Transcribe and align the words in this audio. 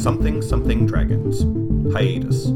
Something 0.00 0.40
Something 0.40 0.86
Dragons 0.86 1.42
Hiatus. 1.92 2.46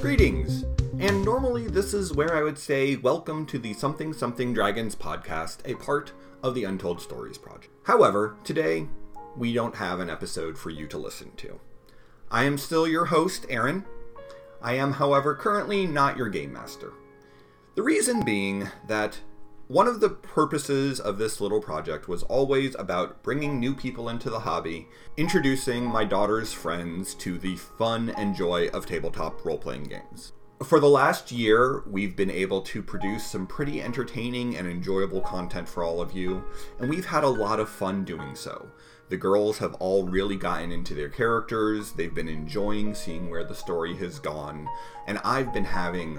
Greetings! 0.00 0.64
And 0.98 1.22
normally, 1.22 1.68
this 1.68 1.92
is 1.92 2.14
where 2.14 2.34
I 2.34 2.42
would 2.42 2.56
say, 2.56 2.96
Welcome 2.96 3.44
to 3.44 3.58
the 3.58 3.74
Something 3.74 4.14
Something 4.14 4.54
Dragons 4.54 4.96
podcast, 4.96 5.58
a 5.70 5.74
part 5.74 6.12
of 6.42 6.54
the 6.54 6.64
Untold 6.64 7.02
Stories 7.02 7.36
project. 7.36 7.68
However, 7.82 8.38
today, 8.44 8.88
we 9.36 9.52
don't 9.52 9.76
have 9.76 10.00
an 10.00 10.08
episode 10.08 10.56
for 10.56 10.70
you 10.70 10.86
to 10.86 10.96
listen 10.96 11.32
to. 11.36 11.60
I 12.30 12.44
am 12.44 12.56
still 12.56 12.88
your 12.88 13.04
host, 13.04 13.44
Aaron. 13.50 13.84
I 14.62 14.72
am, 14.76 14.92
however, 14.92 15.34
currently 15.34 15.86
not 15.86 16.16
your 16.16 16.30
game 16.30 16.54
master. 16.54 16.94
The 17.78 17.84
reason 17.84 18.24
being 18.24 18.68
that 18.88 19.20
one 19.68 19.86
of 19.86 20.00
the 20.00 20.08
purposes 20.08 20.98
of 20.98 21.16
this 21.16 21.40
little 21.40 21.60
project 21.60 22.08
was 22.08 22.24
always 22.24 22.74
about 22.74 23.22
bringing 23.22 23.60
new 23.60 23.72
people 23.72 24.08
into 24.08 24.28
the 24.30 24.40
hobby, 24.40 24.88
introducing 25.16 25.84
my 25.84 26.02
daughter's 26.02 26.52
friends 26.52 27.14
to 27.14 27.38
the 27.38 27.54
fun 27.54 28.10
and 28.18 28.34
joy 28.34 28.66
of 28.70 28.84
tabletop 28.84 29.44
role 29.44 29.58
playing 29.58 29.84
games. 29.84 30.32
For 30.64 30.80
the 30.80 30.88
last 30.88 31.30
year, 31.30 31.84
we've 31.86 32.16
been 32.16 32.32
able 32.32 32.62
to 32.62 32.82
produce 32.82 33.24
some 33.24 33.46
pretty 33.46 33.80
entertaining 33.80 34.56
and 34.56 34.66
enjoyable 34.66 35.20
content 35.20 35.68
for 35.68 35.84
all 35.84 36.00
of 36.00 36.10
you, 36.10 36.42
and 36.80 36.90
we've 36.90 37.06
had 37.06 37.22
a 37.22 37.28
lot 37.28 37.60
of 37.60 37.68
fun 37.68 38.04
doing 38.04 38.34
so. 38.34 38.72
The 39.08 39.16
girls 39.16 39.58
have 39.58 39.74
all 39.74 40.04
really 40.04 40.36
gotten 40.36 40.72
into 40.72 40.96
their 40.96 41.08
characters, 41.08 41.92
they've 41.92 42.12
been 42.12 42.28
enjoying 42.28 42.96
seeing 42.96 43.30
where 43.30 43.44
the 43.44 43.54
story 43.54 43.94
has 43.98 44.18
gone, 44.18 44.66
and 45.06 45.20
I've 45.22 45.54
been 45.54 45.64
having 45.64 46.18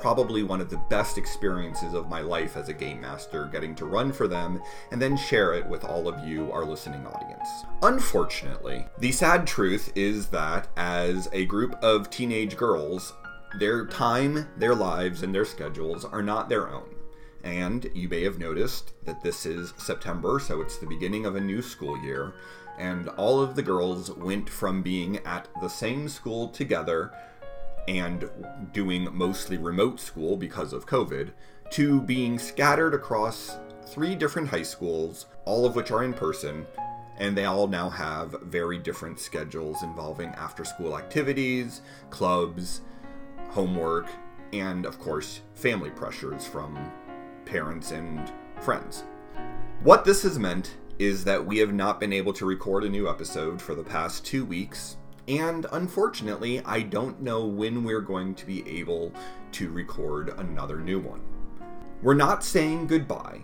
probably 0.00 0.42
one 0.42 0.60
of 0.60 0.70
the 0.70 0.80
best 0.88 1.18
experiences 1.18 1.94
of 1.94 2.08
my 2.08 2.20
life 2.20 2.56
as 2.56 2.68
a 2.68 2.72
game 2.72 3.00
master, 3.00 3.46
getting 3.46 3.74
to 3.76 3.84
run 3.84 4.12
for 4.12 4.28
them 4.28 4.60
and 4.90 5.00
then 5.00 5.16
share 5.16 5.54
it 5.54 5.66
with 5.66 5.84
all 5.84 6.08
of 6.08 6.26
you, 6.26 6.50
our 6.52 6.64
listening 6.64 7.06
audience. 7.06 7.48
Unfortunately, 7.82 8.86
the 8.98 9.12
sad 9.12 9.46
truth 9.46 9.92
is 9.94 10.28
that 10.28 10.68
as 10.76 11.28
a 11.32 11.44
group 11.46 11.74
of 11.82 12.10
teenage 12.10 12.56
girls, 12.56 13.12
their 13.58 13.86
time, 13.86 14.48
their 14.56 14.74
lives, 14.74 15.22
and 15.22 15.34
their 15.34 15.44
schedules 15.44 16.04
are 16.04 16.22
not 16.22 16.48
their 16.48 16.68
own. 16.68 16.94
And 17.44 17.88
you 17.94 18.08
may 18.08 18.22
have 18.24 18.38
noticed 18.38 18.92
that 19.04 19.22
this 19.22 19.46
is 19.46 19.72
September, 19.78 20.38
so 20.38 20.60
it's 20.60 20.78
the 20.78 20.86
beginning 20.86 21.24
of 21.24 21.36
a 21.36 21.40
new 21.40 21.62
school 21.62 21.96
year, 22.02 22.34
and 22.78 23.08
all 23.10 23.40
of 23.40 23.56
the 23.56 23.62
girls 23.62 24.10
went 24.10 24.48
from 24.50 24.82
being 24.82 25.18
at 25.18 25.48
the 25.60 25.68
same 25.68 26.08
school 26.08 26.48
together 26.48 27.12
and 27.88 28.30
doing 28.72 29.08
mostly 29.12 29.56
remote 29.56 29.98
school 29.98 30.36
because 30.36 30.74
of 30.74 30.86
COVID 30.86 31.30
to 31.70 32.02
being 32.02 32.38
scattered 32.38 32.92
across 32.92 33.56
three 33.86 34.14
different 34.14 34.48
high 34.48 34.62
schools, 34.62 35.26
all 35.46 35.64
of 35.64 35.74
which 35.74 35.90
are 35.90 36.04
in 36.04 36.12
person, 36.12 36.66
and 37.16 37.36
they 37.36 37.46
all 37.46 37.66
now 37.66 37.88
have 37.88 38.36
very 38.42 38.78
different 38.78 39.18
schedules 39.18 39.82
involving 39.82 40.28
after 40.30 40.64
school 40.64 40.98
activities, 40.98 41.80
clubs, 42.10 42.82
homework, 43.48 44.06
and 44.52 44.84
of 44.84 44.98
course, 44.98 45.40
family 45.54 45.90
pressures 45.90 46.46
from 46.46 46.92
parents 47.46 47.92
and 47.92 48.30
friends. 48.60 49.04
What 49.82 50.04
this 50.04 50.22
has 50.24 50.38
meant 50.38 50.76
is 50.98 51.24
that 51.24 51.46
we 51.46 51.56
have 51.58 51.72
not 51.72 52.00
been 52.00 52.12
able 52.12 52.34
to 52.34 52.44
record 52.44 52.84
a 52.84 52.88
new 52.88 53.08
episode 53.08 53.62
for 53.62 53.74
the 53.74 53.84
past 53.84 54.26
two 54.26 54.44
weeks, 54.44 54.98
and 55.28 55.66
unfortunately, 55.72 56.62
I 56.64 56.80
don't 56.80 57.20
know 57.20 57.44
when 57.44 57.84
we're 57.84 58.00
going 58.00 58.34
to 58.34 58.46
be 58.46 58.66
able 58.66 59.12
to 59.52 59.70
record 59.70 60.30
another 60.38 60.78
new 60.78 60.98
one. 60.98 61.20
We're 62.02 62.14
not 62.14 62.42
saying 62.42 62.86
goodbye. 62.86 63.42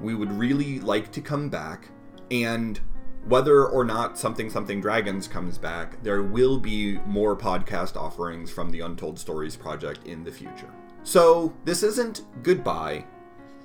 We 0.00 0.14
would 0.14 0.30
really 0.30 0.78
like 0.80 1.10
to 1.12 1.20
come 1.20 1.48
back, 1.48 1.88
and 2.30 2.78
whether 3.26 3.66
or 3.66 3.84
not 3.84 4.16
Something 4.16 4.48
Something 4.48 4.80
Dragons 4.80 5.26
comes 5.26 5.58
back, 5.58 6.00
there 6.02 6.22
will 6.22 6.58
be 6.58 6.98
more 7.06 7.36
podcast 7.36 7.96
offerings 7.96 8.52
from 8.52 8.70
the 8.70 8.80
Untold 8.80 9.18
Stories 9.18 9.56
Project 9.56 10.06
in 10.06 10.22
the 10.22 10.30
future. 10.30 10.70
So, 11.02 11.52
this 11.64 11.82
isn't 11.82 12.22
goodbye, 12.42 13.04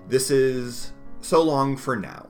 this 0.08 0.32
is 0.32 0.94
so 1.20 1.44
long 1.44 1.78
for 1.78 1.96
now. 1.96 2.28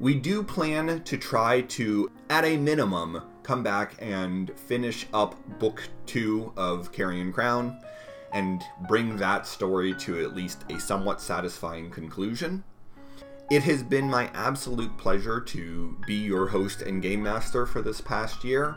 We 0.00 0.14
do 0.14 0.42
plan 0.42 1.02
to 1.02 1.16
try 1.18 1.60
to, 1.62 2.10
at 2.30 2.44
a 2.44 2.56
minimum, 2.56 3.22
come 3.42 3.62
back 3.62 3.94
and 4.00 4.56
finish 4.58 5.06
up 5.12 5.36
book 5.58 5.82
two 6.06 6.52
of 6.56 6.92
Carrion 6.92 7.32
Crown 7.32 7.78
and 8.32 8.62
bring 8.88 9.16
that 9.16 9.46
story 9.46 9.94
to 9.94 10.24
at 10.24 10.34
least 10.34 10.64
a 10.70 10.80
somewhat 10.80 11.20
satisfying 11.20 11.90
conclusion. 11.90 12.64
It 13.50 13.62
has 13.64 13.82
been 13.82 14.08
my 14.08 14.30
absolute 14.34 14.96
pleasure 14.96 15.40
to 15.40 15.98
be 16.06 16.14
your 16.14 16.48
host 16.48 16.82
and 16.82 17.02
game 17.02 17.22
master 17.22 17.66
for 17.66 17.82
this 17.82 18.00
past 18.00 18.44
year. 18.44 18.76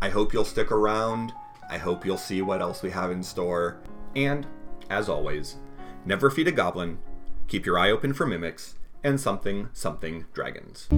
I 0.00 0.10
hope 0.10 0.32
you'll 0.32 0.44
stick 0.44 0.70
around. 0.70 1.32
I 1.68 1.78
hope 1.78 2.06
you'll 2.06 2.16
see 2.16 2.40
what 2.40 2.62
else 2.62 2.82
we 2.82 2.90
have 2.90 3.10
in 3.10 3.22
store. 3.22 3.78
And, 4.14 4.46
as 4.90 5.08
always, 5.08 5.56
never 6.04 6.30
feed 6.30 6.48
a 6.48 6.52
goblin, 6.52 6.98
keep 7.48 7.66
your 7.66 7.78
eye 7.78 7.90
open 7.90 8.14
for 8.14 8.26
mimics, 8.26 8.76
and 9.02 9.20
something 9.20 9.68
something 9.72 10.26
dragons. 10.32 10.88